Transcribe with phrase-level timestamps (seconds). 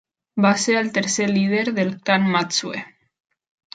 [0.45, 2.83] Va ser el tercer líder del clan Matsue.